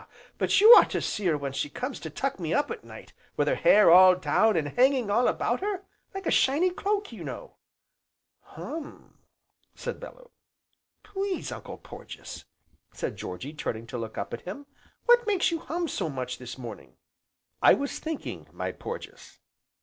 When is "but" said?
0.39-0.59